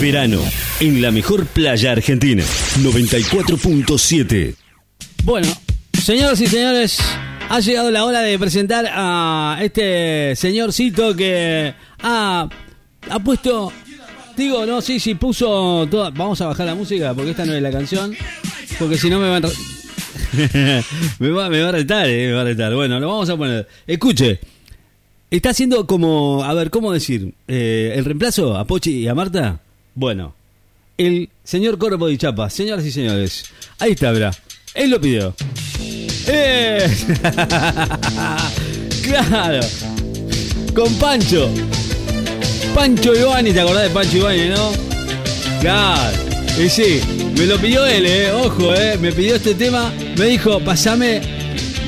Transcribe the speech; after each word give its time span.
Verano, 0.00 0.40
en 0.80 1.00
la 1.00 1.10
mejor 1.10 1.46
playa 1.46 1.92
argentina. 1.92 2.42
94.7. 2.80 4.54
Bueno, 5.24 5.48
señoras 6.02 6.40
y 6.40 6.46
señores, 6.46 6.98
ha 7.48 7.60
llegado 7.60 7.90
la 7.90 8.04
hora 8.04 8.20
de 8.20 8.38
presentar 8.38 8.86
a 8.90 9.58
este 9.62 10.34
señorcito 10.36 11.14
que 11.16 11.74
ha, 12.02 12.48
ha 13.10 13.18
puesto. 13.20 13.72
Digo, 14.36 14.66
no, 14.66 14.80
sí, 14.80 14.98
sí, 15.00 15.14
puso. 15.14 15.86
Toda, 15.90 16.10
vamos 16.10 16.40
a 16.40 16.46
bajar 16.46 16.66
la 16.66 16.74
música 16.74 17.14
porque 17.14 17.30
esta 17.30 17.44
no 17.44 17.54
es 17.54 17.62
la 17.62 17.70
canción. 17.70 18.14
Porque 18.78 18.98
si 18.98 19.08
no 19.08 19.20
me 19.20 19.28
van 19.28 19.44
a. 19.44 19.48
me, 21.18 21.30
va, 21.30 21.48
me 21.48 21.60
va 21.60 21.68
a 21.68 21.72
retar, 21.72 22.08
eh, 22.08 22.26
me 22.28 22.32
va 22.32 22.40
a 22.40 22.44
retar. 22.44 22.74
Bueno, 22.74 22.98
lo 22.98 23.08
vamos 23.08 23.28
a 23.30 23.36
poner. 23.36 23.68
Escuche. 23.86 24.40
Está 25.34 25.50
haciendo 25.50 25.84
como. 25.88 26.44
A 26.44 26.54
ver, 26.54 26.70
¿cómo 26.70 26.92
decir? 26.92 27.34
Eh, 27.48 27.92
¿El 27.96 28.04
reemplazo 28.04 28.56
a 28.56 28.64
Pochi 28.68 28.98
y 28.98 29.08
a 29.08 29.16
Marta? 29.16 29.58
Bueno, 29.96 30.32
el 30.96 31.28
señor 31.42 31.76
Corpo 31.76 32.06
de 32.06 32.16
Chapa, 32.16 32.48
señoras 32.48 32.84
y 32.84 32.92
señores. 32.92 33.46
Ahí 33.80 33.92
está, 33.92 34.12
verá. 34.12 34.30
Él 34.74 34.90
lo 34.90 35.00
pidió. 35.00 35.34
¡Eh! 36.28 36.86
claro. 39.02 39.66
Con 40.72 40.94
Pancho. 41.00 41.50
Pancho 42.72 43.12
Ivani, 43.12 43.52
¿te 43.52 43.60
acordás 43.60 43.82
de 43.82 43.90
Pancho 43.90 44.18
Ivani, 44.18 44.50
no? 44.50 44.70
Claro. 45.60 46.16
Y 46.64 46.68
sí, 46.68 47.00
me 47.36 47.46
lo 47.46 47.58
pidió 47.58 47.84
él, 47.84 48.06
eh. 48.06 48.30
Ojo, 48.30 48.72
eh. 48.72 48.96
Me 48.98 49.10
pidió 49.10 49.34
este 49.34 49.54
tema. 49.56 49.92
Me 50.16 50.26
dijo, 50.26 50.60
pasame, 50.60 51.22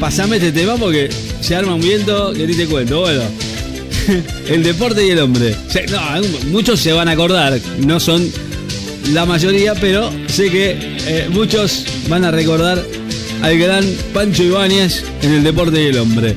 pasame 0.01 0.39
este 0.39 0.51
tema 0.51 0.75
porque 0.75 1.11
se 1.47 1.55
arma 1.55 1.77
un 1.77 1.81
viento 1.81 2.33
que 2.33 2.45
ni 2.45 2.55
te 2.55 2.67
cuento. 2.67 3.03
Bueno. 3.03 3.23
el 4.49 4.65
deporte 4.65 5.07
y 5.07 5.11
el 5.11 5.21
hombre. 5.21 5.55
Muchos 6.51 6.81
se 6.81 6.93
van 6.93 7.09
a 7.09 7.13
acordar. 7.13 7.61
No 7.79 8.01
son 8.01 8.29
la 9.13 9.27
mayoría, 9.27 9.75
pero 9.77 10.11
sé 10.27 10.51
que 10.51 10.77
eh, 11.07 11.29
muchos 11.31 11.85
van 12.09 12.25
a 12.25 12.33
recordar 12.33 12.85
al 13.43 13.59
gran 13.61 13.85
Pancho 14.13 14.43
Ibáñez 14.43 15.05
en 15.23 15.35
el 15.35 15.45
deporte 15.45 15.81
y 15.81 15.87
el 15.87 15.99
hombre. 15.99 16.35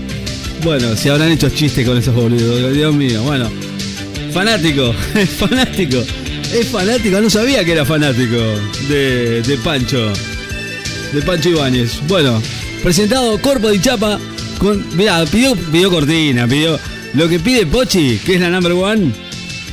Bueno, 0.63 0.95
se 0.95 1.09
habrán 1.09 1.31
hecho 1.31 1.49
chistes 1.49 1.87
con 1.87 1.97
esos 1.97 2.13
boludos, 2.13 2.71
Dios 2.71 2.93
mío. 2.93 3.23
Bueno, 3.23 3.49
fanático, 4.31 4.93
es 5.15 5.29
fanático, 5.29 6.03
es 6.53 6.67
fanático. 6.67 7.19
No 7.19 7.31
sabía 7.31 7.65
que 7.65 7.71
era 7.71 7.83
fanático 7.83 8.37
de, 8.87 9.41
de 9.41 9.57
Pancho, 9.57 10.13
de 11.13 11.21
Pancho 11.23 11.49
Ibáñez. 11.49 11.99
Bueno, 12.07 12.39
presentado 12.83 13.41
Corpo 13.41 13.69
de 13.69 13.81
Chapa 13.81 14.19
con. 14.59 14.85
Mirá, 14.95 15.25
pidió, 15.25 15.55
pidió 15.55 15.89
cortina, 15.89 16.47
pidió. 16.47 16.79
Lo 17.15 17.27
que 17.27 17.39
pide 17.39 17.65
Pochi, 17.65 18.19
que 18.19 18.35
es 18.35 18.41
la 18.41 18.49
number 18.51 18.73
one, 18.73 19.11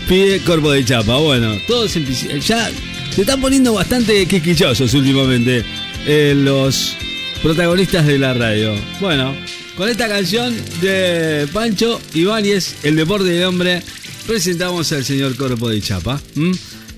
pide 0.09 0.41
Corpo 0.41 0.71
de 0.73 0.85
Chapa. 0.85 1.19
Bueno, 1.19 1.53
todos 1.67 1.93
ya 2.41 2.71
se 3.11 3.21
están 3.21 3.41
poniendo 3.41 3.75
bastante 3.75 4.27
quisquillosos 4.27 4.95
últimamente 4.95 5.65
eh, 6.07 6.35
los 6.35 6.97
protagonistas 7.43 8.07
de 8.07 8.19
la 8.19 8.33
radio. 8.33 8.75
Bueno, 9.01 9.35
con 9.77 9.89
esta 9.91 10.09
canción 10.09 10.55
de 10.81 11.47
Pancho 11.53 12.01
Ibáñez, 12.15 12.77
El 12.83 12.97
Deporte 12.97 13.29
del 13.29 13.45
Hombre, 13.45 13.83
presentamos 14.27 14.91
al 14.93 15.05
señor 15.05 15.37
Corpo 15.37 15.69
de 15.69 15.81
Chapa. 15.83 16.21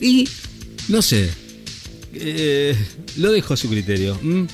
Y, 0.00 0.28
no 0.88 1.02
sé, 1.02 1.30
eh, 2.14 2.76
lo 3.16 3.32
dejo 3.32 3.54
a 3.54 3.56
su 3.56 3.68
criterio. 3.68 4.18
¿m? 4.22 4.46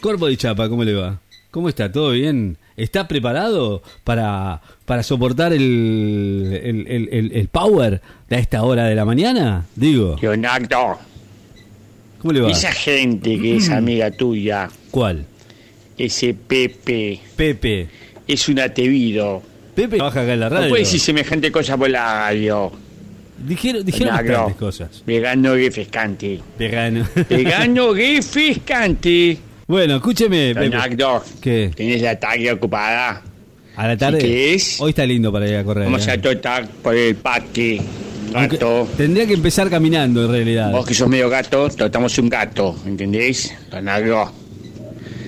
Corpo 0.00 0.26
de 0.26 0.36
Chapa, 0.38 0.68
¿cómo 0.70 0.84
le 0.84 0.94
va? 0.94 1.20
¿Cómo 1.50 1.68
está? 1.68 1.92
¿Todo 1.92 2.12
bien? 2.12 2.56
¿Está 2.76 3.08
preparado 3.08 3.82
para, 4.04 4.60
para 4.84 5.02
soportar 5.02 5.52
el, 5.52 6.60
el, 6.62 7.30
el- 7.32 7.48
power 7.48 8.02
de 8.28 8.36
a 8.36 8.38
esta 8.38 8.62
hora 8.64 8.84
de 8.84 8.94
la 8.94 9.04
mañana? 9.06 9.64
Digo, 9.74 10.16
Leonardo, 10.20 10.98
¿cómo 12.20 12.32
le 12.32 12.40
va? 12.42 12.50
esa 12.50 12.72
gente 12.72 13.38
que 13.40 13.56
es 13.56 13.70
amiga 13.70 14.10
tuya, 14.10 14.68
¿Cuál? 14.90 15.24
ese 15.96 16.34
Pepe, 16.34 17.18
Pepe. 17.36 17.88
es 18.28 18.48
un 18.48 18.58
atrevido. 18.60 19.42
Pepe 19.74 19.96
trabaja 19.96 20.20
acá 20.22 20.32
en 20.34 20.40
la 20.40 20.48
No 20.50 20.56
radio. 20.56 20.68
puede 20.68 20.82
decir 20.82 21.00
semejante 21.00 21.50
cosa 21.50 21.76
por 21.78 21.88
la 21.88 22.04
radio. 22.26 22.72
Dijeron, 23.38 23.84
dijeron 23.84 24.14
bastantes 24.14 24.56
cosas. 24.56 25.02
Vegano 25.06 25.54
refrescante. 25.54 26.40
Vegano. 26.58 27.06
Vegano 27.28 27.92
refrescante. 27.94 29.38
Bueno, 29.66 29.96
escúcheme. 29.96 30.54
Leonardo, 30.54 31.24
¿Qué? 31.40 31.70
tenés 31.74 32.02
la 32.02 32.18
tarde 32.18 32.52
ocupada. 32.52 33.22
A 33.76 33.88
la 33.88 33.96
tarde. 33.96 34.18
¿qué 34.18 34.54
es? 34.54 34.80
Hoy 34.80 34.90
está 34.90 35.04
lindo 35.04 35.30
para 35.32 35.48
ir 35.48 35.56
a 35.56 35.64
correr. 35.64 35.84
Vamos 35.84 36.06
¿eh? 36.06 36.12
a 36.12 36.20
trotar 36.20 36.66
por 36.68 36.94
el 36.94 37.14
parque. 37.16 37.80
Aunque 38.34 38.56
Gato. 38.56 38.88
tendría 38.96 39.26
que 39.26 39.34
empezar 39.34 39.68
caminando 39.70 40.24
en 40.24 40.30
realidad. 40.30 40.70
Vos 40.72 40.86
que 40.86 40.94
sos 40.94 41.08
medio 41.08 41.28
gato, 41.28 41.68
tratamos 41.68 42.18
un 42.18 42.28
gato, 42.28 42.76
¿entendés? 42.86 43.54
Leonardo. 43.70 44.32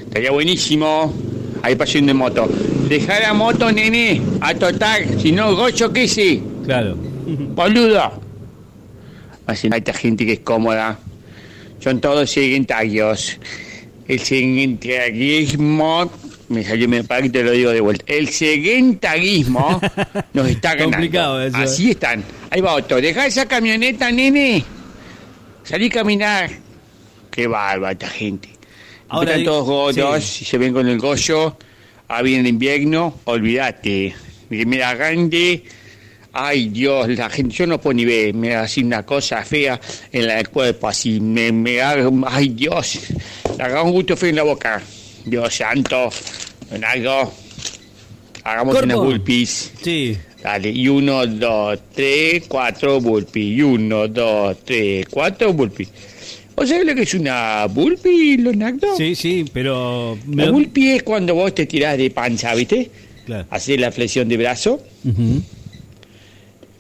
Estaría 0.06 0.31
buenísimo. 0.31 1.15
Ahí 1.62 1.75
pasé 1.75 2.00
de 2.00 2.15
moto. 2.15 2.49
Dejar 2.88 3.22
la 3.22 3.34
moto, 3.34 3.70
nene, 3.70 4.22
a 4.41 4.55
trotar. 4.55 5.03
Si 5.20 5.32
no, 5.32 5.55
gocho 5.55 5.93
que 5.93 6.09
sí. 6.09 6.43
Claro. 6.65 6.97
Boludo. 6.97 8.20
Así 9.47 9.69
hay 9.70 9.78
esta 9.78 9.93
gente 9.93 10.25
que 10.25 10.34
es 10.34 10.41
cómoda. 10.41 10.99
Son 11.81 12.00
todos 12.00 12.31
sedentarios. 12.31 13.38
El 14.09 14.21
sedentarismo. 14.21 16.11
Me 16.49 16.65
salió 16.65 16.89
para 17.05 17.21
que 17.23 17.29
te 17.31 17.43
lo 17.43 17.51
digo 17.51 17.71
de 17.71 17.81
vuelta. 17.81 18.05
El 18.07 18.29
sedentarismo 18.29 19.81
nos 20.33 20.49
está 20.49 20.71
ganando. 20.75 20.93
Complicado 20.97 21.43
eso, 21.43 21.59
eh. 21.59 21.63
Así 21.63 21.91
están. 21.91 22.25
Ahí 22.51 22.63
va 22.63 22.75
otro. 22.75 23.01
Deja 23.01 23.27
esa 23.27 23.47
camioneta, 23.47 24.11
nene. 24.11 24.65
Salí 25.63 25.87
a 25.87 25.91
caminar. 25.91 26.51
Qué 27.31 27.47
bárbaro 27.47 27.93
esta 27.93 28.09
gente. 28.09 28.49
Ahora 29.11 29.33
están 29.33 29.45
todos 29.45 29.67
gordos 29.67 30.25
sí. 30.25 30.45
y 30.45 30.47
se 30.47 30.57
ven 30.59 30.73
con 30.73 30.89
el 30.89 30.99
goyo. 30.99 31.57
Ah, 32.09 32.23
viene 32.23 32.41
el 32.41 32.47
invierno, 32.47 33.21
olvídate. 33.25 34.15
Mira, 34.49 34.95
grande. 34.95 35.63
Ay, 36.33 36.69
Dios, 36.69 37.09
la 37.09 37.29
gente, 37.31 37.55
yo 37.55 37.67
no 37.67 37.81
puedo 37.81 37.95
ni 37.95 38.05
ver, 38.05 38.33
me 38.35 38.55
así 38.55 38.83
una 38.83 39.05
cosa 39.05 39.43
fea 39.45 39.81
en 40.13 40.27
la- 40.27 40.39
el 40.39 40.49
cuerpo, 40.51 40.87
así, 40.87 41.21
me, 41.21 41.51
me 41.51 41.77
da, 41.77 41.97
ay, 42.27 42.51
Dios, 42.51 42.99
haga 43.59 43.83
un 43.83 43.93
gusto 43.93 44.17
feo 44.17 44.31
en 44.31 44.37
la 44.37 44.43
boca. 44.43 44.83
Dios 45.25 45.55
santo, 45.55 46.09
en 46.71 46.85
algo, 46.85 47.33
hagamos 48.45 48.75
Corpo. 48.75 48.87
unas 48.87 48.99
burpees. 48.99 49.73
Sí. 49.83 50.17
Dale, 50.43 50.71
y 50.71 50.89
uno, 50.89 51.27
dos, 51.27 51.79
tres, 51.95 52.45
cuatro 52.49 53.01
burpees. 53.01 53.59
Y 53.59 53.63
uno, 53.63 54.07
dos, 54.09 54.57
tres, 54.65 55.07
cuatro 55.11 55.53
burpees. 55.53 55.89
¿O 56.55 56.67
sabes 56.67 56.87
lo 56.87 56.95
que 56.95 57.03
es 57.03 57.15
una 57.15 57.67
burpee, 57.67 58.37
Leonardo? 58.39 58.97
Sí, 58.97 59.15
sí, 59.15 59.45
pero. 59.53 60.19
me 60.27 60.45
La 60.47 60.51
burpee 60.51 60.97
es 60.97 61.03
cuando 61.03 61.35
vos 61.35 61.55
te 61.55 61.67
tirás 61.67 61.97
de 61.99 62.11
panza, 62.11 62.55
¿viste? 62.55 62.91
Claro. 63.27 63.47
Haces 63.51 63.79
la 63.79 63.93
flexión 63.93 64.29
de 64.29 64.37
brazo 64.37 64.81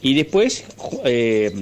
y 0.00 0.14
después 0.14 0.64
eh, 1.04 1.52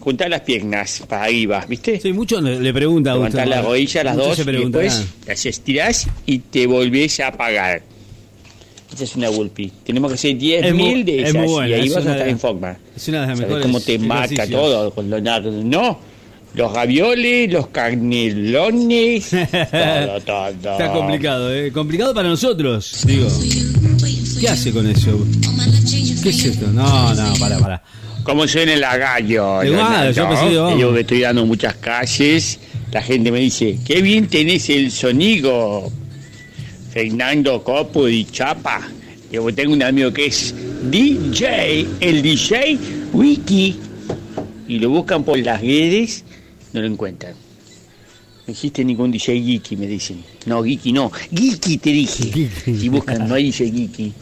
juntar 0.00 0.28
las 0.30 0.40
piernas 0.40 1.02
para 1.08 1.24
arriba, 1.24 1.64
¿viste? 1.68 2.00
Sí, 2.00 2.12
muchos 2.12 2.42
le, 2.42 2.72
preguntan. 2.72 3.14
Levantar 3.14 3.46
las 3.46 3.64
rodillas, 3.64 4.04
las 4.04 4.16
dos, 4.16 4.38
y 4.38 4.42
después 4.44 5.04
las 5.26 5.46
estirás 5.46 6.06
y 6.26 6.38
te 6.38 6.66
volvés 6.66 7.20
a 7.20 7.28
apagar. 7.28 7.82
Esa 8.92 9.04
es 9.04 9.14
una 9.14 9.28
burpee. 9.28 9.70
Tenemos 9.84 10.10
que 10.10 10.14
hacer 10.16 10.30
Es 10.36 10.74
muy- 10.74 10.94
10.000 10.94 11.04
de 11.04 11.22
es 11.22 11.28
esas 11.28 11.42
muy 11.42 11.46
buena, 11.52 11.68
y 11.68 11.72
ahí 11.80 11.86
es 11.86 11.94
vas 11.94 12.06
a 12.06 12.10
estar 12.10 12.24
de- 12.24 12.30
en 12.32 12.38
forma. 12.40 12.76
Es 12.96 13.08
una 13.08 13.20
de 13.20 13.26
las 13.28 13.38
¿Sabes 13.38 13.48
mejores. 13.48 13.66
cómo 13.66 13.80
te 13.80 13.98
marca 14.00 14.46
todo 14.48 14.90
con 14.92 15.08
Leonardo? 15.08 15.52
No, 15.62 16.00
los 16.54 16.72
ravioles, 16.72 17.52
los 17.52 17.68
carnelones, 17.68 19.30
todo, 20.26 20.50
todo. 20.60 20.72
Está 20.72 20.92
complicado, 20.92 21.54
¿eh? 21.54 21.70
Complicado 21.70 22.12
para 22.14 22.28
nosotros, 22.30 23.02
digo. 23.06 23.28
¿Qué 24.40 24.48
hace 24.48 24.72
con 24.72 24.86
eso? 24.90 25.16
¿Qué 26.22 26.30
es 26.30 26.44
esto? 26.46 26.66
No, 26.68 27.14
no, 27.14 27.34
para, 27.38 27.58
para. 27.58 27.82
¿Cómo 28.22 28.46
suena 28.46 28.74
el 28.74 28.84
agallo? 28.84 29.62
Igual, 29.62 30.14
yo 30.14 30.28
pensé. 30.28 30.52
Yo 30.52 30.94
que 30.94 31.00
estoy 31.00 31.20
dando 31.20 31.46
muchas 31.46 31.74
calles, 31.76 32.58
la 32.92 33.02
gente 33.02 33.32
me 33.32 33.40
dice, 33.40 33.78
qué 33.84 34.02
bien 34.02 34.28
tenés 34.28 34.68
el 34.70 34.90
sonido, 34.90 35.90
Fernando 36.92 37.62
Copo 37.62 38.08
y 38.08 38.24
Chapa. 38.24 38.88
Yo 39.32 39.54
tengo 39.54 39.72
un 39.72 39.82
amigo 39.82 40.12
que 40.12 40.26
es 40.26 40.54
DJ, 40.90 41.86
el 42.00 42.22
DJ 42.22 42.78
Wiki. 43.12 43.76
Y 44.66 44.78
lo 44.78 44.90
buscan 44.90 45.24
por 45.24 45.38
las 45.38 45.60
redes, 45.60 46.24
no 46.72 46.80
lo 46.80 46.86
encuentran. 46.86 47.34
No 48.46 48.52
existe 48.52 48.84
ningún 48.84 49.10
DJ 49.10 49.40
Geeky, 49.40 49.76
me 49.76 49.86
dicen. 49.86 50.22
No, 50.46 50.62
Geeky 50.62 50.92
no. 50.92 51.10
Geeky 51.10 51.78
te 51.78 51.90
dije. 51.90 52.48
Y 52.66 52.88
buscan, 52.88 53.28
no 53.28 53.34
hay 53.34 53.44
DJ 53.50 53.70
Geeky. 53.70 54.12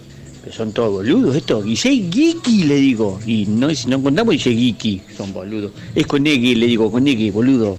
Pero 0.43 0.55
son 0.55 0.73
todos 0.73 0.93
boludos 0.93 1.35
estos. 1.37 1.65
DJ 1.65 2.09
Geeky, 2.13 2.65
le 2.65 2.77
digo. 2.77 3.19
Y 3.27 3.47
no, 3.47 3.69
es- 3.69 3.87
no 3.87 3.97
encontramos 3.97 4.33
DJ 4.35 4.55
Geeky. 4.55 5.03
Son 5.17 5.33
boludos. 5.33 5.73
Es 5.95 6.07
con 6.07 6.27
X, 6.27 6.57
le 6.57 6.67
digo, 6.67 6.91
con 6.91 7.07
X, 7.07 7.33
boludo. 7.33 7.79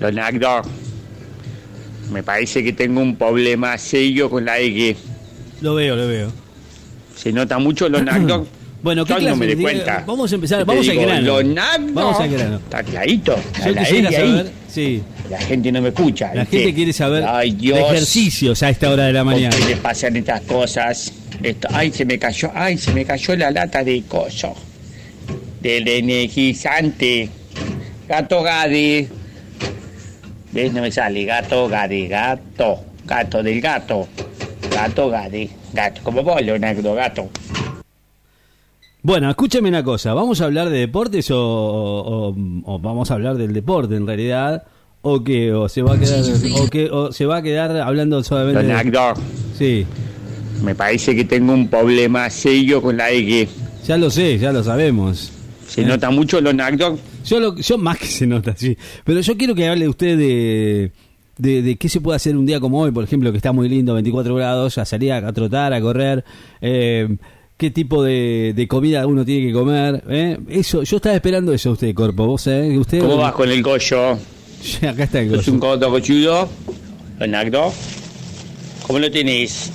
Leonardo, 0.00 0.62
me 2.12 2.22
parece 2.22 2.62
que 2.64 2.72
tengo 2.72 3.00
un 3.00 3.16
problema 3.16 3.76
serio 3.78 4.30
con 4.30 4.44
la 4.44 4.58
X. 4.60 4.96
Lo 5.60 5.74
veo, 5.74 5.96
lo 5.96 6.06
veo. 6.06 6.30
Se 7.16 7.32
nota 7.32 7.58
mucho, 7.58 7.88
Leonardo. 7.88 8.46
Bueno, 8.80 9.04
¿qué 9.04 9.12
clase 9.14 9.30
no 9.30 9.34
me 9.36 9.46
de- 9.48 9.56
cuenta. 9.56 10.04
Vamos 10.06 10.30
a 10.30 10.34
empezar, 10.36 10.64
vamos 10.64 10.88
al 10.88 10.94
grano. 10.96 11.26
Lo 11.26 11.42
nagdo. 11.42 11.92
Vamos 11.94 12.20
al 12.20 12.30
grano. 12.30 12.56
Está 12.58 12.84
clarito. 12.84 13.34
Yo 13.64 13.72
la 13.72 13.80
quisiera 13.82 14.08
ahí. 14.10 14.14
saber, 14.14 14.52
sí, 14.68 15.02
La 15.30 15.38
gente 15.38 15.70
no 15.72 15.82
me 15.82 15.88
escucha. 15.88 16.34
la 16.34 16.44
gente 16.46 16.72
quiere 16.74 16.92
saber 16.92 17.24
Ay, 17.26 17.50
de 17.52 17.56
Dios. 17.58 17.78
ejercicios 17.78 18.62
a 18.62 18.70
esta 18.70 18.90
hora 18.90 19.04
de 19.04 19.12
la 19.12 19.24
¿Por 19.24 19.34
mañana. 19.34 19.54
qué 19.56 19.64
le 19.64 19.76
pasan 19.76 20.16
estas 20.16 20.40
cosas? 20.42 21.12
Esto- 21.42 21.68
ay, 21.72 21.92
se 21.92 22.04
me 22.04 22.18
cayó, 22.18 22.50
ay, 22.54 22.78
se 22.78 22.92
me 22.92 23.04
cayó 23.04 23.36
la 23.36 23.50
lata 23.50 23.84
de 23.84 24.02
coso. 24.08 24.54
Del 25.60 25.86
energizante. 25.88 27.28
Gato 28.08 28.42
Gade. 28.42 29.08
¿Ves? 30.52 30.72
No 30.72 30.80
me 30.82 30.90
sale. 30.90 31.24
Gato 31.24 31.68
Gade. 31.68 32.08
Gato. 32.08 32.80
Gato 33.04 33.42
del 33.42 33.60
gato. 33.60 34.08
Gato 34.70 35.10
Gade. 35.10 35.50
Gato. 35.74 36.00
Como 36.02 36.22
vos, 36.22 36.40
Leonardo, 36.40 36.94
gato. 36.94 37.28
Bueno, 39.02 39.30
escúchame 39.30 39.68
una 39.68 39.84
cosa, 39.84 40.12
¿vamos 40.12 40.40
a 40.40 40.44
hablar 40.46 40.70
de 40.70 40.78
deportes 40.78 41.30
o, 41.30 41.38
o- 41.38 42.34
o 42.64 42.78
vamos 42.80 43.10
a 43.10 43.14
hablar 43.14 43.36
del 43.36 43.52
deporte 43.52 43.94
en 43.96 44.06
realidad? 44.06 44.64
¿O 45.02 45.22
qué? 45.22 45.52
¿O 45.52 45.68
se 45.68 45.82
va 45.82 45.94
a 45.94 45.98
quedar, 45.98 46.22
o 46.60 46.68
qué, 46.68 46.88
o 46.90 47.12
se 47.12 47.24
va 47.26 47.36
a 47.38 47.42
quedar 47.42 47.76
hablando 47.80 48.22
solamente 48.22 48.62
de... 48.62 48.68
Leonardo, 48.68 49.20
Sí, 49.56 49.86
me 50.62 50.74
parece 50.74 51.14
que 51.14 51.24
tengo 51.24 51.52
un 51.52 51.68
problema 51.68 52.28
serio 52.30 52.82
con 52.82 52.96
la 52.96 53.10
EG. 53.10 53.48
ya 53.86 53.96
lo 53.96 54.10
sé, 54.10 54.38
ya 54.38 54.52
lo 54.52 54.62
sabemos. 54.64 55.32
¿Se 55.66 55.82
Eh. 55.82 55.84
nota 55.84 56.10
mucho, 56.10 56.40
Leonardo? 56.40 56.98
Yo, 57.24 57.38
lo, 57.40 57.56
yo 57.56 57.78
más 57.78 57.98
que 57.98 58.06
se 58.06 58.26
nota, 58.26 58.54
sí. 58.56 58.76
Pero 59.04 59.20
yo 59.20 59.36
quiero 59.36 59.54
que 59.54 59.68
hable 59.68 59.86
usted 59.88 60.16
de, 60.18 60.92
de, 61.36 61.62
de 61.62 61.76
qué 61.76 61.88
se 61.88 62.00
puede 62.00 62.16
hacer 62.16 62.36
un 62.36 62.46
día 62.46 62.58
como 62.58 62.80
hoy, 62.80 62.90
por 62.90 63.04
ejemplo, 63.04 63.30
que 63.30 63.36
está 63.36 63.52
muy 63.52 63.68
lindo, 63.68 63.94
24 63.94 64.34
grados, 64.34 64.78
a 64.78 64.84
salir 64.84 65.12
a, 65.12 65.18
a 65.18 65.32
trotar, 65.32 65.72
a 65.74 65.80
correr, 65.80 66.24
eh, 66.60 67.08
qué 67.56 67.70
tipo 67.70 68.02
de, 68.02 68.52
de 68.56 68.66
comida 68.68 69.06
uno 69.06 69.24
tiene 69.24 69.46
que 69.48 69.52
comer. 69.52 70.02
eh. 70.08 70.38
Eso, 70.48 70.82
yo 70.84 70.96
estaba 70.96 71.14
esperando 71.14 71.52
eso 71.52 71.72
usted, 71.72 71.94
Corpo. 71.94 72.26
¿Vos 72.26 72.44
que 72.44 72.78
usted... 72.78 73.00
¿Cómo 73.00 73.18
vas 73.18 73.32
con 73.32 73.48
el 73.50 73.62
gollo? 73.62 74.18
Acá 74.88 75.04
está 75.04 75.20
el 75.20 75.34
¿Es 75.34 75.48
un 75.48 75.58
codo 75.58 75.90
cochudo? 75.90 76.48
Leonardo. 77.18 77.72
¿Cómo 78.86 78.98
lo 78.98 79.10
tenés? 79.10 79.70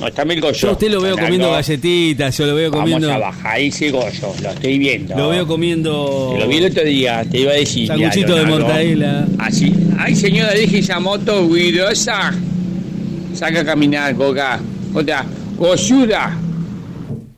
No, 0.00 0.06
está 0.06 0.22
el 0.22 0.40
gollo. 0.40 0.52
Yo 0.52 0.68
a 0.68 0.72
usted 0.72 0.90
lo 0.90 1.00
veo 1.00 1.16
comiendo 1.16 1.50
galletitas, 1.50 2.38
yo 2.38 2.46
lo 2.46 2.54
veo 2.54 2.70
comiendo... 2.70 3.08
Vamos 3.08 3.24
a 3.24 3.26
bajar 3.30 3.60
ese 3.60 3.90
gollo, 3.90 4.32
lo 4.42 4.50
estoy 4.50 4.78
viendo. 4.78 5.16
Lo 5.16 5.28
veo 5.30 5.46
comiendo... 5.46 6.30
Te 6.34 6.40
lo 6.40 6.48
vi 6.48 6.56
el 6.58 6.70
otro 6.70 6.84
día, 6.84 7.24
te 7.28 7.40
iba 7.40 7.52
a 7.52 7.54
decir. 7.54 7.88
Sanguchito 7.88 8.34
de 8.36 8.46
mortadela. 8.46 9.26
Así. 9.38 9.72
Ay, 9.98 10.14
señora, 10.14 10.52
deje 10.52 10.78
esa 10.78 11.00
moto 11.00 11.46
ruidosa. 11.48 12.32
Saca 13.34 13.60
a 13.60 13.64
caminar, 13.64 14.14
Coca. 14.14 14.60
Otra, 14.94 15.24
golluda. 15.56 16.38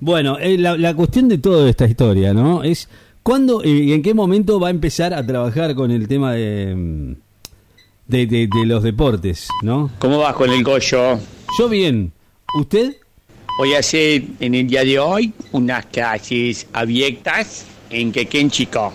Bueno, 0.00 0.38
eh, 0.38 0.58
la, 0.58 0.76
la 0.76 0.94
cuestión 0.94 1.28
de 1.28 1.38
toda 1.38 1.68
esta 1.68 1.86
historia, 1.86 2.34
¿no? 2.34 2.62
Es 2.62 2.88
cuándo 3.22 3.62
y 3.64 3.92
en 3.92 4.02
qué 4.02 4.14
momento 4.14 4.58
va 4.60 4.68
a 4.68 4.70
empezar 4.70 5.12
a 5.14 5.24
trabajar 5.26 5.74
con 5.74 5.90
el 5.90 6.08
tema 6.08 6.32
de, 6.34 7.14
de, 8.06 8.26
de- 8.26 8.46
de 8.48 8.66
los 8.66 8.82
deportes, 8.82 9.48
¿no? 9.62 9.90
¿Cómo 9.98 10.18
vas 10.18 10.34
con 10.34 10.50
el 10.50 10.62
gollo? 10.64 11.18
Yo 11.58 11.68
bien, 11.68 12.12
¿usted? 12.58 12.96
Voy 13.58 13.74
a 13.74 13.80
hacer 13.80 14.22
en 14.40 14.54
el 14.54 14.66
día 14.66 14.84
de 14.84 14.98
hoy 14.98 15.32
unas 15.52 15.84
clases 15.86 16.66
abiertas 16.72 17.66
en 17.90 18.10
Quequén 18.12 18.50
Chico. 18.50 18.92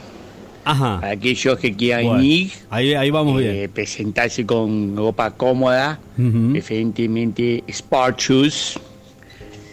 Ajá. 0.63 0.99
Para 0.99 1.11
aquellos 1.13 1.59
que 1.59 1.75
quieran 1.75 2.05
Bueno, 2.05 2.23
ir, 2.23 2.51
ahí, 2.71 2.95
ahí 2.95 3.11
vamos 3.11 3.39
eh, 3.39 3.51
bien. 3.51 3.69
presentarse 3.71 4.43
con 4.47 4.97
ropa 4.97 5.29
cómoda, 5.31 5.99
Ujú. 6.17 6.53
preferentemente 6.53 7.63
sport 7.67 8.19
shoes, 8.19 8.79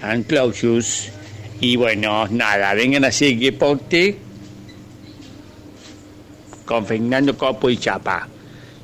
and 0.03 0.27
clothes 0.27 0.57
shoes. 0.61 1.11
Y 1.61 1.77
bueno, 1.77 2.27
nada, 2.29 2.75
vengan 2.75 3.05
a 3.05 3.09
hacer 3.09 3.39
deporte 3.39 4.19
con 6.65 6.87
Fernando 6.87 7.37
Copo 7.37 7.69
y 7.71 7.77
Chapa. 7.77 8.29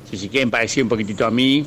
Si 0.09 0.17
se 0.17 0.29
quieren 0.29 0.49
parecer 0.49 0.83
un 0.83 0.89
poquitito 0.89 1.25
a 1.25 1.31
mí, 1.31 1.65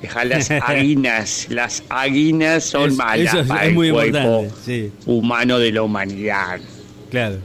dejar 0.00 0.26
las 0.26 0.50
harinas. 0.62 1.46
Las 1.50 1.82
harinas 1.88 2.64
son 2.64 2.90
Es- 2.90 2.96
malas 2.96 3.26
eso 3.28 3.40
es- 3.40 3.46
para 3.48 3.62
es 3.62 3.68
el 3.68 3.74
muy 3.74 3.90
cuerpo 3.90 4.16
importante, 4.18 4.50
sí. 4.64 4.92
humano 5.06 5.58
de 5.58 5.72
la 5.72 5.82
humanidad. 5.82 6.60
Claro. 7.10 7.36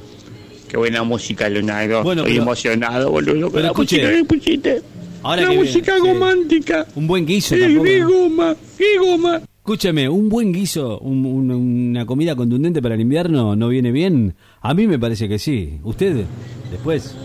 Qué 0.68 0.76
buena 0.78 1.04
música, 1.04 1.48
Leonardo. 1.48 2.04
Bueno, 2.04 2.22
Estoy 2.24 2.34
pero- 2.34 2.44
emocionado, 2.44 3.12
boludo, 3.12 3.52
con 3.52 3.64
la 3.64 3.72
música 3.74 4.10
que 4.12 4.24
pusiste. 4.26 4.82
ahora 5.24 5.44
la 5.44 5.50
que 5.50 5.56
música 5.58 5.94
viene, 5.96 6.08
sí. 6.10 6.14
romántica. 6.14 6.88
Un 6.96 7.08
buen 7.08 7.26
guiso 7.26 7.56
tampoco. 7.58 7.84
qué 7.86 8.04
goma, 8.04 8.56
qué 8.78 8.98
goma. 9.00 9.42
Escúchame, 9.60 10.08
un 10.10 10.30
buen 10.30 10.52
guiso, 10.54 10.98
un- 11.00 11.26
un- 11.26 11.52
una 11.52 12.06
comida 12.06 12.36
contundente 12.36 12.82
para 12.82 12.96
el 12.96 13.02
invierno, 13.02 13.56
¿no 13.56 13.68
viene 13.70 13.92
bien? 13.92 14.34
A 14.62 14.74
mí 14.74 14.88
me 14.88 14.98
parece 14.98 15.28
que 15.30 15.38
sí. 15.40 15.80
¿Usted? 15.84 16.24
Después. 16.72 17.16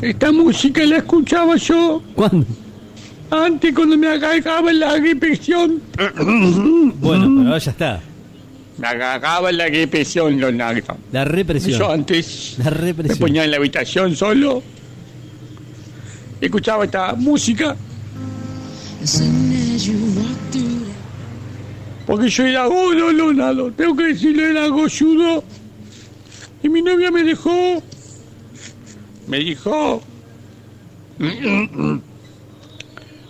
Esta 0.00 0.32
música 0.32 0.84
la 0.84 0.96
escuchaba 0.98 1.56
yo 1.56 2.02
¿Cuándo? 2.14 2.44
antes 3.30 3.74
cuando 3.74 3.96
me 3.96 4.08
agarraba 4.08 4.72
la 4.72 4.96
represión. 4.98 5.80
Bueno, 7.00 7.24
pero 7.36 7.46
ahora 7.48 7.58
ya 7.58 7.70
está. 7.70 8.00
Me 8.78 8.86
agarraba 8.88 9.50
la 9.52 9.66
represión, 9.68 10.38
Leonardo. 10.38 10.96
La 11.12 11.24
represión. 11.24 11.78
Yo 11.78 11.90
antes 11.90 12.56
La 12.58 12.64
me 12.64 12.70
represión. 12.70 13.18
ponía 13.18 13.44
en 13.44 13.50
la 13.52 13.56
habitación 13.58 14.14
solo. 14.16 14.62
Escuchaba 16.40 16.84
esta 16.84 17.14
música 17.14 17.76
porque 22.06 22.28
yo 22.28 22.44
era 22.44 22.66
gordo, 22.66 23.12
Leonardo. 23.12 23.70
Tengo 23.72 23.96
que 23.96 24.04
decirlo, 24.08 24.44
era 24.44 24.66
golludo. 24.68 25.44
Y 26.62 26.68
mi 26.68 26.82
novia 26.82 27.10
me 27.10 27.22
dejó. 27.22 27.82
Me 29.26 29.38
dijo. 29.38 30.02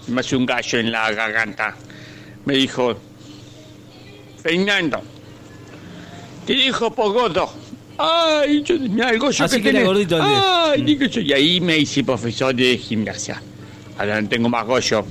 Me 0.09 0.21
hace 0.21 0.37
un 0.37 0.47
gallo 0.47 0.79
en 0.79 0.91
la 0.93 1.13
garganta. 1.13 1.75
Me 2.45 2.55
dijo. 2.55 2.97
Fernando. 4.43 5.01
Te 6.47 6.55
dijo 6.55 6.93
por 6.93 7.13
gordo. 7.13 7.53
Ay, 7.99 8.63
yo 8.65 8.79
mira 8.79 9.11
el 9.11 9.19
gollo 9.19 9.45
Así 9.45 9.57
que 9.57 9.63
que 9.63 9.69
era 9.69 9.79
tenés. 9.81 9.87
gordito. 9.93 10.19
Ay, 10.21 10.83
dije 10.83 11.09
yo. 11.09 11.21
Y 11.21 11.33
ahí 11.33 11.61
me 11.61 11.79
hice 11.79 12.03
profesor 12.03 12.55
de 12.55 12.77
gimnasia. 12.79 13.41
Ahora 13.99 14.21
no 14.21 14.29
tengo 14.29 14.49
más 14.49 14.67
gollo. 14.67 15.05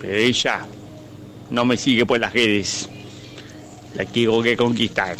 Pero 0.00 0.14
ella 0.14 0.64
no 1.50 1.64
me 1.64 1.76
sigue 1.76 2.06
por 2.06 2.18
las 2.20 2.32
redes. 2.32 2.88
La 3.96 4.04
quiero 4.06 4.42
que 4.42 4.56
conquistar. 4.56 5.16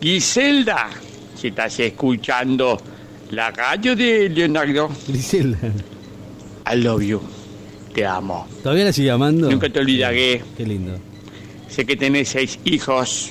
Giselda, 0.00 0.90
si 1.38 1.48
estás 1.48 1.78
escuchando 1.78 2.76
la 3.30 3.50
radio 3.52 3.94
de 3.94 4.28
Leonardo, 4.28 4.90
Griselda. 5.06 5.72
I 6.70 6.76
love 6.76 7.02
you. 7.02 7.20
Te 7.94 8.04
amo. 8.04 8.46
¿Todavía 8.62 8.86
la 8.86 8.92
sigue 8.92 9.10
amando? 9.10 9.48
Nunca 9.48 9.68
te 9.70 9.78
olvidaré. 9.78 10.42
Qué 10.56 10.66
lindo. 10.66 10.98
Sé 11.68 11.86
que 11.86 11.96
tenés 11.96 12.30
seis 12.30 12.58
hijos. 12.64 13.30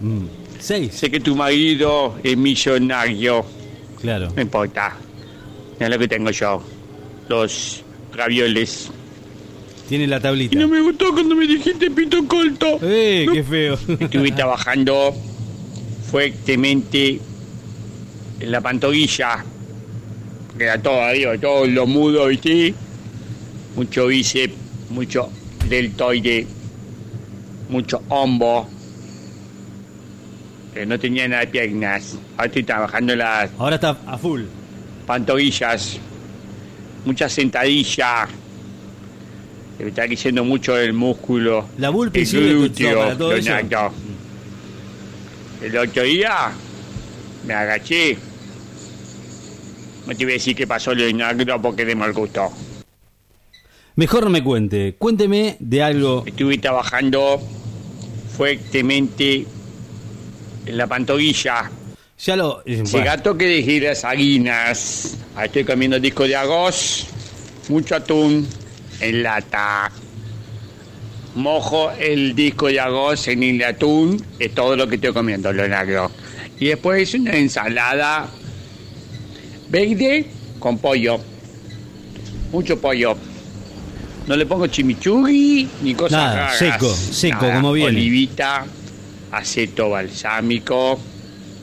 Mm. 0.00 0.26
Seis. 0.60 0.94
Sé 0.94 1.10
que 1.10 1.18
tu 1.18 1.34
marido 1.34 2.14
es 2.22 2.36
millonario. 2.36 3.44
Claro. 4.00 4.28
No 4.36 4.42
importa. 4.42 4.96
Mira 5.78 5.88
lo 5.88 5.98
que 5.98 6.08
tengo 6.08 6.30
yo. 6.30 6.62
Los 7.28 7.82
ravioles. 8.12 8.90
Tiene 9.88 10.06
la 10.06 10.20
tablita. 10.20 10.54
Y 10.54 10.58
no 10.58 10.68
me 10.68 10.80
gustó 10.80 11.12
cuando 11.12 11.34
me 11.34 11.46
dijiste 11.46 11.90
pito 11.90 12.26
corto. 12.28 12.78
¡Eh, 12.82 13.26
qué 13.32 13.42
feo! 13.42 13.78
Estuve 13.98 14.30
trabajando 14.36 15.12
fuertemente 16.10 17.20
la 18.46 18.60
pantorrilla. 18.60 19.44
Era 20.58 20.80
todo, 20.80 21.10
digo, 21.12 21.38
todo 21.38 21.66
lo 21.66 21.86
mudo, 21.86 22.26
¿viste? 22.26 22.74
Mucho 23.74 24.06
bíceps, 24.06 24.54
mucho 24.90 25.30
deltoide, 25.68 26.46
mucho 27.68 28.02
hombro. 28.08 28.66
Pero 30.74 30.86
no 30.86 30.98
tenía 30.98 31.28
nada 31.28 31.42
de 31.42 31.48
piernas. 31.48 32.16
Ahora 32.36 32.46
estoy 32.46 32.62
trabajando 32.62 33.16
las 33.16 33.50
Ahora 33.58 33.74
está 33.76 33.96
a 34.06 34.18
full. 34.18 34.42
pantorrillas, 35.06 35.98
mucha 37.04 37.28
sentadilla. 37.28 38.28
Me 39.78 39.88
está 39.88 40.06
creciendo 40.06 40.44
mucho 40.44 40.78
el 40.78 40.92
músculo. 40.92 41.66
La 41.78 41.88
el 41.88 41.94
glúteo, 42.22 43.16
todo 43.16 43.32
eso. 43.32 43.52
El 45.60 45.76
otro 45.76 46.02
día 46.04 46.52
me 47.46 47.54
agaché. 47.54 48.16
No 50.06 50.16
te 50.16 50.24
voy 50.24 50.32
a 50.32 50.34
decir 50.34 50.56
qué 50.56 50.66
pasó, 50.66 50.94
Leonardo, 50.94 51.60
porque 51.62 51.84
de 51.84 51.94
mal 51.94 52.12
gusto. 52.12 52.50
Mejor 53.96 54.24
no 54.24 54.30
me 54.30 54.42
cuente. 54.42 54.94
Cuénteme 54.98 55.56
de 55.60 55.82
algo. 55.82 56.24
Estuve 56.26 56.58
trabajando 56.58 57.40
fuertemente 58.36 59.46
en 60.66 60.76
la 60.76 60.86
pantorrilla. 60.86 61.70
Ya 62.18 62.36
lo. 62.36 62.62
eh, 62.64 62.82
Si 62.84 62.92
bueno, 62.92 63.06
gato 63.06 63.36
que 63.36 63.46
dejé 63.46 63.80
las. 63.80 65.18
Ahí 65.36 65.46
estoy 65.46 65.64
comiendo 65.64 65.98
disco 66.00 66.24
de 66.24 66.36
arroz, 66.36 67.06
mucho 67.68 67.96
atún 67.96 68.46
en 69.00 69.22
lata. 69.22 69.90
mojo 71.34 71.90
el 71.98 72.34
disco 72.34 72.66
de 72.68 72.78
arroz 72.80 73.28
en 73.28 73.42
el 73.42 73.62
atún, 73.64 74.22
es 74.38 74.54
todo 74.54 74.76
lo 74.76 74.86
que 74.86 74.96
estoy 74.96 75.12
comiendo, 75.12 75.52
Leonardo. 75.52 76.10
Y 76.60 76.66
después 76.66 77.08
una 77.14 77.32
ensalada 77.36 78.28
verde 79.72 80.26
con 80.58 80.76
pollo. 80.78 81.18
Mucho 82.52 82.78
pollo. 82.78 83.16
No 84.26 84.36
le 84.36 84.44
pongo 84.46 84.66
chimichurri 84.68 85.66
ni 85.82 85.94
cosas 85.94 86.12
Nada, 86.12 86.34
raras. 86.34 86.58
seco, 86.58 86.94
seco, 86.94 87.40
Nada, 87.46 87.54
como 87.54 87.72
viene. 87.72 87.88
Olivita, 87.90 88.64
aceto 89.32 89.88
balsámico, 89.90 91.00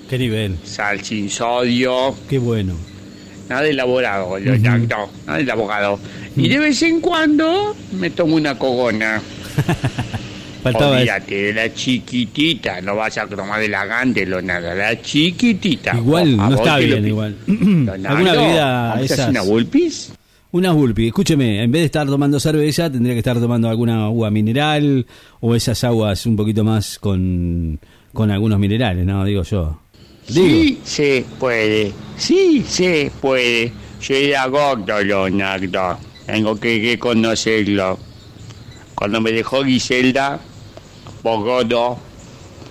Qué 0.10 0.18
nivel. 0.18 0.58
sal 0.66 1.01
sin 1.06 1.30
sodio. 1.30 2.16
Qué 2.28 2.39
bueno. 2.39 2.74
Nada 3.48 3.68
elaborado, 3.68 4.38
Leonardo. 4.38 5.10
Nada 5.25 5.39
elaborado. 5.39 6.00
Y 6.36 6.50
de 6.50 6.60
vez 6.60 6.82
en 6.82 7.00
cuando 7.00 7.75
me 7.94 8.10
tomo 8.10 8.36
una 8.36 8.58
cogona. 8.58 9.22
Faltaba. 10.62 10.98
Olvídate 10.98 11.36
de 11.36 11.54
la 11.54 11.74
chiquitita. 11.74 12.82
No 12.82 12.96
vas 12.96 13.18
a 13.18 13.28
tomar 13.28 13.60
de 13.60 13.70
la 13.70 13.86
grande, 13.86 14.25
Leonardo. 14.25 14.74
La 14.75 15.01
chiquitita. 15.01 15.96
Igual, 15.98 16.38
no 16.38 16.56
está 16.56 16.80
lo 16.80 16.86
bien, 16.86 17.08
igual. 17.08 17.36
Alguna 17.48 18.32
bebida 18.34 18.36
¿vamos 18.36 18.60
a 18.60 18.94
hacer 18.94 19.06
esas. 19.06 19.30
una 19.30 19.42
Vulpis? 19.42 20.12
Una 20.51 20.72
Bulpi, 20.72 21.08
escúcheme, 21.08 21.62
en 21.62 21.72
vez 21.72 21.82
de 21.84 21.86
estar 21.86 22.08
tomando 22.08 22.39
cerveza, 22.39 22.92
tendría 22.92 23.13
que 23.13 23.20
estar 23.20 23.39
tomando 23.39 23.70
alguna 23.70 24.06
agua 24.06 24.32
mineral 24.32 25.06
o 25.42 25.54
esas 25.54 25.84
aguas 25.84 26.25
un 26.25 26.36
poquito 26.36 26.63
más 26.63 26.98
con, 26.98 27.80
con 28.13 28.32
algunos 28.32 28.58
minerales, 28.58 29.06
¿no? 29.06 29.24
Digo 29.25 29.44
yo. 29.44 29.80
Digo, 30.28 30.48
Sí 30.48 30.80
se 30.84 31.24
puede. 31.39 31.92
Sí 32.18 32.66
se 32.68 33.12
puede. 33.22 33.72
Yo 34.01 34.16
era 34.16 34.48
gordo, 34.48 35.00
Leonardo. 35.04 36.00
Tengo 36.25 36.60
que, 36.60 36.82
que 36.82 36.98
conocerlo. 36.98 38.00
Cuando 38.96 39.22
me 39.22 39.32
dejó 39.32 39.63
Giselda, 39.63 40.39
por 41.22 41.44
gordo, 41.44 41.98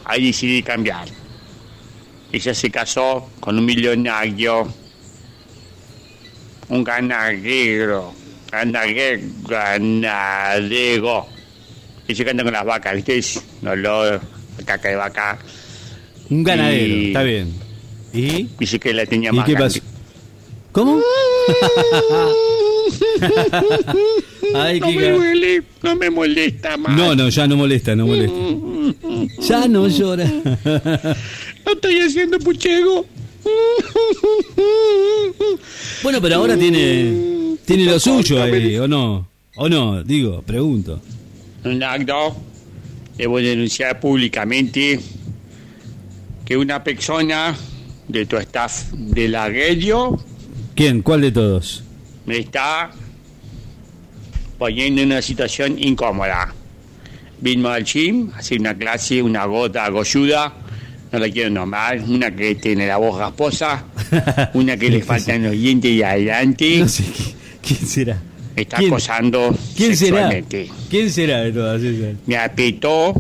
ahí 0.05 0.27
decidí 0.29 0.63
cambiar. 0.63 1.09
Ella 2.33 2.55
se 2.55 2.71
casó 2.71 3.29
con 3.41 3.59
un 3.59 3.65
millonario, 3.65 4.69
un 6.69 6.85
ganadero, 6.85 8.13
ganadero, 8.51 9.23
ganadero. 9.49 11.27
Ese 12.07 12.25
canta 12.25 12.43
con 12.45 12.53
las 12.53 12.65
vacas, 12.65 12.95
¿viste? 12.95 13.23
No 13.63 13.75
lo, 13.77 14.21
caca 14.65 14.89
de 14.89 14.97
vaca. 14.97 15.39
un 16.31 16.43
ganadero, 16.45 16.95
y- 16.95 17.07
está 17.09 17.23
bien. 17.23 17.55
¿Y? 18.13 18.49
Dice 18.59 18.79
que 18.79 18.95
la 18.95 19.05
tenía 19.07 19.31
¿Y 19.31 19.37
más 19.37 19.47
qué 19.47 19.55
pasó? 19.55 19.81
¿Cómo? 20.73 21.01
Ay, 24.55 24.81
No 24.81 24.91
me 24.93 25.11
duele, 25.11 25.63
no 25.83 25.97
me 25.97 26.11
molesta 26.11 26.77
más. 26.77 26.97
No, 26.97 27.15
no, 27.15 27.29
ya 27.29 27.47
no 27.47 27.57
molesta, 27.57 27.95
no 27.97 28.07
molesta. 28.07 28.37
Ya 29.41 29.69
no 29.69 29.89
llora. 29.89 30.25
No 31.67 31.73
estoy 31.75 31.99
haciendo 32.01 32.39
puchego. 32.39 33.05
Bueno, 36.03 36.21
pero 36.21 36.37
ahora 36.37 36.57
tiene 36.57 37.57
tiene 37.65 37.85
lo 37.85 37.99
suyo 38.01 38.43
ahí, 38.43 38.77
¿o 38.79 38.89
no? 38.89 39.29
¿O 39.57 39.69
no? 39.69 40.03
Digo, 40.03 40.43
pregunto. 40.43 41.01
Leonardo, 41.65 42.37
debo 43.17 43.39
denunciar 43.39 43.99
públicamente 44.01 45.01
que 46.45 46.57
una 46.57 46.83
persona 46.83 47.55
de 48.07 48.25
tu 48.27 48.37
staff 48.39 48.93
de 48.93 49.29
la 49.29 49.49
radio 49.49 50.19
¿Quién? 50.75 51.03
¿Cuál 51.03 51.21
de 51.23 51.33
todos? 51.33 51.83
me 52.25 52.39
está 52.39 52.91
poniendo 54.59 55.01
en 55.03 55.09
una 55.13 55.23
situación 55.23 55.77
incómoda. 55.79 56.53
Vino 57.41 57.69
al 57.69 57.85
gym, 57.85 58.31
a 58.35 58.39
hacer 58.39 58.59
una 58.61 58.75
clase, 58.77 59.23
una 59.23 59.45
gota 59.47 59.89
golluda, 59.91 60.53
no 61.13 61.19
la 61.21 61.31
quiero 61.31 61.51
nombrar, 61.51 62.01
una 62.01 62.35
que 62.35 62.57
tiene 62.57 62.87
la 62.87 62.97
voz 62.97 63.19
rasposa, 63.19 63.85
una 64.55 64.77
que 64.77 64.91
le 64.91 65.03
faltan 65.03 65.45
los 65.45 65.53
dientes 65.53 65.97
de 65.97 66.05
adelante, 66.05 66.79
No 66.81 66.89
sé 66.89 67.05
¿qui- 67.05 67.35
quién 67.63 67.87
será. 67.87 68.19
está 68.57 68.79
¿Quién? 68.79 68.91
acosando 68.91 69.57
¿Quién 69.77 69.97
será? 69.97 70.31
¿Quién 70.91 71.11
será 71.11 71.39
de 71.43 71.53
todas 71.53 71.81
esas? 71.81 72.17
Me 72.27 72.37
apretó 72.37 73.15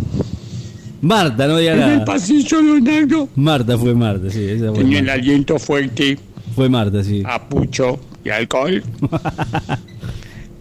Marta, 1.00 1.46
no 1.46 1.56
diga 1.58 1.74
en 1.74 1.82
el 1.82 1.88
nada. 1.92 2.04
pasillo, 2.04 2.60
Leonardo. 2.60 3.28
Marta 3.36 3.78
fue 3.78 3.94
Marta, 3.94 4.28
sí, 4.30 4.44
esa 4.48 4.70
fue 4.70 4.78
Tenía 4.78 4.98
el 4.98 5.04
Marta. 5.04 5.20
aliento 5.22 5.58
fuerte, 5.60 6.18
Fue 6.56 6.68
Marta, 6.68 7.04
sí. 7.04 7.22
a 7.24 7.48
pucho 7.48 8.00
y 8.24 8.30
alcohol. 8.30 8.82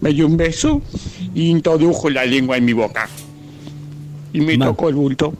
me 0.00 0.12
dio 0.12 0.26
un 0.26 0.36
beso 0.36 0.82
y 1.34 1.48
introdujo 1.48 2.08
la 2.10 2.24
lengua 2.24 2.56
en 2.56 2.64
mi 2.64 2.72
boca. 2.72 3.08
Y 4.32 4.40
me 4.40 4.56
tocó 4.58 4.88
el 4.88 4.94
bulto. 4.94 5.34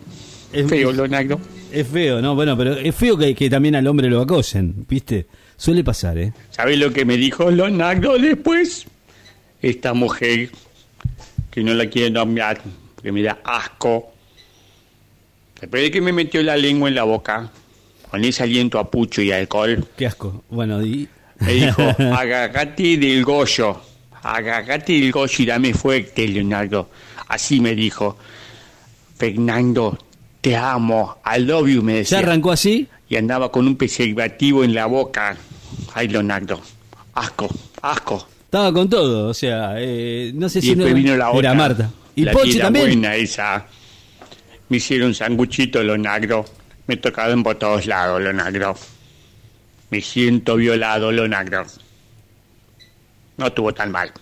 Es- 0.52 0.66
Feo, 0.68 0.92
Leonardo. 0.92 1.40
Es 1.70 1.86
feo, 1.86 2.22
¿no? 2.22 2.34
Bueno, 2.34 2.56
pero 2.56 2.72
es 2.78 2.94
feo 2.94 3.18
que, 3.18 3.34
que 3.34 3.50
también 3.50 3.74
al 3.76 3.86
hombre 3.86 4.08
lo 4.08 4.22
acosen, 4.22 4.86
¿viste? 4.88 5.26
Suele 5.58 5.84
pasar, 5.84 6.16
¿eh? 6.16 6.32
¿Sabes 6.50 6.78
lo 6.78 6.90
que 6.92 7.04
me 7.04 7.16
dijo 7.18 7.50
Leonardo 7.50 8.16
después? 8.18 8.86
Esta 9.60 9.92
mujer, 9.92 10.50
que 11.50 11.62
no 11.62 11.74
la 11.74 11.86
quiero 11.90 12.10
nombrar, 12.14 12.62
que 13.02 13.12
me 13.12 13.22
da 13.22 13.38
asco. 13.44 14.10
Después 15.60 15.82
de 15.82 15.90
que 15.90 16.00
me 16.00 16.12
metió 16.12 16.42
la 16.42 16.56
lengua 16.56 16.88
en 16.88 16.94
la 16.94 17.02
boca, 17.02 17.50
con 18.10 18.24
ese 18.24 18.44
aliento 18.44 18.78
a 18.78 18.90
pucho 18.90 19.20
y 19.20 19.30
alcohol, 19.32 19.84
Qué 19.96 20.06
asco. 20.06 20.44
Bueno, 20.48 20.82
y... 20.82 21.06
me 21.40 21.52
dijo, 21.52 21.82
agagate 21.98 22.96
del 22.96 23.24
gollo, 23.24 23.78
agagate 24.36 24.92
del 24.94 25.12
gollo 25.12 25.34
y 25.38 25.46
dame 25.46 25.74
fuerte, 25.74 26.26
Leonardo. 26.28 26.90
Así 27.28 27.60
me 27.60 27.74
dijo, 27.74 28.16
Fernando, 29.16 29.98
te 30.40 30.56
amo, 30.56 31.18
I 31.24 31.40
love 31.40 31.68
you, 31.68 31.82
me 31.82 31.92
¿Ya 31.94 31.98
decía. 31.98 32.18
arrancó 32.20 32.52
así? 32.52 32.88
y 33.10 33.16
andaba 33.16 33.50
con 33.50 33.66
un 33.66 33.76
preservativo 33.76 34.62
en 34.64 34.74
la 34.74 34.86
boca. 34.86 35.36
Ay, 35.94 36.08
Leonardo, 36.08 36.60
asco, 37.14 37.48
asco. 37.82 38.28
Estaba 38.44 38.72
con 38.72 38.88
todo, 38.88 39.28
o 39.28 39.34
sea, 39.34 39.74
eh, 39.78 40.30
no 40.34 40.48
sé 40.48 40.58
Y 40.60 40.62
si 40.62 40.76
no 40.76 40.84
vino 40.86 41.16
la 41.16 41.30
otra. 41.30 41.40
era 41.40 41.54
Marta. 41.54 41.90
¿Y 42.14 42.24
la 42.24 42.32
Pochi 42.32 42.58
también? 42.58 42.86
buena 42.86 43.14
esa. 43.16 43.66
Me 44.68 44.76
hicieron 44.78 45.14
sanguchito, 45.14 45.82
Leonardo. 45.82 46.44
Me 46.86 46.96
tocaron 46.96 47.42
por 47.42 47.56
todos 47.56 47.86
lados, 47.86 48.20
Leonardo. 48.20 48.74
Me 49.90 50.00
siento 50.02 50.56
violado, 50.56 51.10
Leonardo. 51.12 51.64
No 53.38 53.46
estuvo 53.46 53.72
tan 53.72 53.90
mal. 53.90 54.12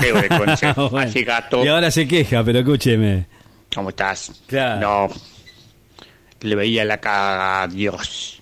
Debo 0.00 0.20
reconocer. 0.20 0.74
Bueno, 0.90 0.98
Así 1.08 1.24
gato, 1.24 1.64
Y 1.64 1.68
ahora 1.68 1.90
se 1.90 2.06
queja, 2.06 2.44
pero 2.44 2.60
escúcheme. 2.60 3.26
¿cómo 3.74 3.90
estás? 3.90 4.32
Claro. 4.46 5.08
No. 5.08 5.14
Le 6.40 6.54
veía 6.54 6.84
la 6.84 6.98
cara 6.98 7.62
a 7.62 7.68
Dios. 7.68 8.40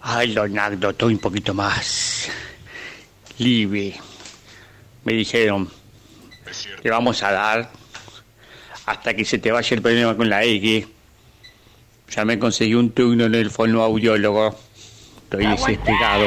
Ay, 0.00 0.28
Leonardo, 0.28 0.90
estoy 0.90 1.14
un 1.14 1.20
poquito 1.20 1.54
más 1.54 2.28
libre. 3.38 3.94
Me 5.04 5.14
dijeron, 5.14 5.70
te 6.82 6.90
vamos 6.90 7.22
a 7.22 7.32
dar 7.32 7.70
hasta 8.86 9.14
que 9.14 9.24
se 9.24 9.38
te 9.38 9.50
vaya 9.52 9.74
el 9.74 9.82
problema 9.82 10.16
con 10.16 10.28
la 10.28 10.44
X. 10.44 10.86
Ya 12.10 12.24
me 12.24 12.38
conseguí 12.38 12.74
un 12.74 12.90
turno 12.90 13.24
en 13.24 13.34
el 13.34 13.50
fonoaudiólogo. 13.50 14.56
Estoy 15.24 15.46
desesperado. 15.46 16.26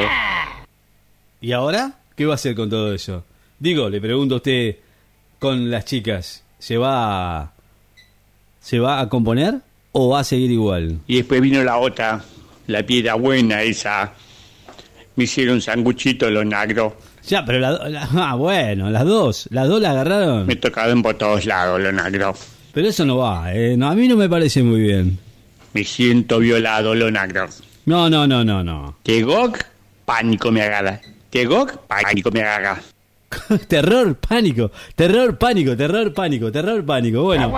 ¿Y 1.40 1.52
ahora? 1.52 1.99
¿Qué 2.20 2.26
va 2.26 2.32
a 2.32 2.34
hacer 2.34 2.54
con 2.54 2.68
todo 2.68 2.92
eso? 2.92 3.24
Digo, 3.58 3.88
le 3.88 3.98
pregunto 3.98 4.34
a 4.34 4.36
usted, 4.36 4.76
con 5.38 5.70
las 5.70 5.86
chicas, 5.86 6.42
¿se 6.58 6.76
va 6.76 7.38
a, 7.40 7.52
¿se 8.60 8.78
va 8.78 9.00
a 9.00 9.08
componer 9.08 9.54
o 9.92 10.10
va 10.10 10.20
a 10.20 10.24
seguir 10.24 10.50
igual? 10.50 10.98
Y 11.06 11.16
después 11.16 11.40
vino 11.40 11.64
la 11.64 11.78
otra, 11.78 12.22
la 12.66 12.82
piedra 12.84 13.14
buena 13.14 13.62
esa. 13.62 14.12
Me 15.16 15.24
hicieron 15.24 15.62
sanguchito, 15.62 16.28
Leonardo. 16.28 16.94
Ya, 17.26 17.42
pero 17.42 17.58
la, 17.58 17.88
la- 17.88 18.06
ah, 18.16 18.34
bueno, 18.34 18.90
las 18.90 19.06
dos, 19.06 19.48
las 19.50 19.66
dos 19.66 19.80
la 19.80 19.92
agarraron. 19.92 20.46
Me 20.46 20.56
tocaron 20.56 21.02
por 21.02 21.14
todos 21.14 21.46
lados, 21.46 21.80
Leonardo. 21.80 22.34
Pero 22.74 22.86
eso 22.86 23.06
no 23.06 23.16
va, 23.16 23.50
eh. 23.54 23.78
no, 23.78 23.88
a 23.88 23.94
mí 23.94 24.06
no 24.08 24.16
me 24.18 24.28
parece 24.28 24.62
muy 24.62 24.82
bien. 24.82 25.18
Me 25.72 25.84
siento 25.84 26.38
violado, 26.38 26.94
Leonardo. 26.94 27.46
No, 27.86 28.10
no, 28.10 28.26
no, 28.26 28.44
no, 28.44 28.62
no. 28.62 28.98
Tegok, 29.04 29.56
pánico 30.04 30.50
me 30.50 30.60
agarra. 30.60 31.00
Tegok, 31.30 31.86
pánico 31.86 32.30
me 32.30 32.40
agarra. 32.42 32.80
terror, 33.68 34.16
pánico, 34.16 34.70
terror, 34.96 35.38
pánico, 35.38 35.76
terror, 35.76 36.12
pánico, 36.12 36.50
terror, 36.50 36.84
pánico. 36.84 37.22
Bueno, 37.22 37.52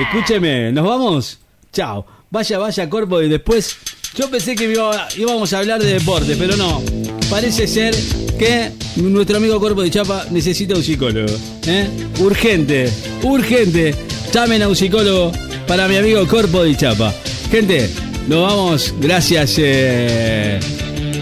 escúcheme, 0.00 0.72
¿nos 0.72 0.84
vamos? 0.86 1.38
Chao. 1.72 2.04
Vaya, 2.30 2.58
vaya, 2.58 2.90
Corpo, 2.90 3.22
y 3.22 3.28
después. 3.28 3.76
Yo 4.14 4.28
pensé 4.30 4.54
que 4.56 4.64
iba- 4.72 5.06
íbamos 5.16 5.52
a 5.52 5.58
hablar 5.60 5.80
de 5.80 5.94
deporte, 5.94 6.34
pero 6.36 6.56
no. 6.56 6.82
Parece 7.30 7.66
ser 7.66 7.94
que 8.38 8.72
nuestro 8.96 9.36
amigo 9.36 9.60
Corpo 9.60 9.82
de 9.82 9.90
Chapa 9.90 10.24
necesita 10.30 10.74
un 10.74 10.82
psicólogo. 10.82 11.32
¿eh? 11.66 11.88
Urgente, 12.18 12.90
urgente. 13.22 13.94
Llamen 14.32 14.62
a 14.62 14.68
un 14.68 14.74
psicólogo 14.76 15.30
para 15.66 15.86
mi 15.88 15.96
amigo 15.96 16.26
Corpo 16.26 16.64
de 16.64 16.76
Chapa. 16.76 17.12
Gente, 17.50 17.88
nos 18.26 18.42
vamos. 18.42 18.94
Gracias. 18.98 19.54
eh, 19.58 20.58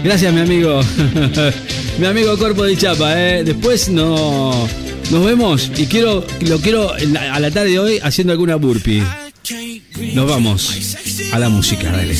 Gracias, 0.07 0.33
mi 0.33 0.39
amigo. 0.39 0.81
mi 1.99 2.05
amigo 2.05 2.37
cuerpo 2.37 2.63
de 2.63 2.77
Chapa, 2.77 3.21
¿eh? 3.21 3.43
Después 3.43 3.89
no, 3.89 4.65
nos 5.11 5.25
vemos 5.25 5.69
y 5.75 5.85
quiero, 5.85 6.25
lo 6.47 6.61
quiero 6.61 6.93
a 6.93 7.39
la 7.41 7.51
tarde 7.51 7.71
de 7.71 7.79
hoy 7.79 7.99
haciendo 8.01 8.31
alguna 8.31 8.55
burpee. 8.55 9.03
Nos 10.13 10.29
vamos 10.29 10.95
a 11.33 11.39
la 11.39 11.49
música, 11.49 11.91
dale. 11.91 12.15